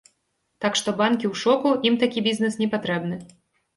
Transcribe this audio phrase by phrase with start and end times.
[0.63, 3.25] Так што банкі ў шоку, ім такі бізнес не патрэбны.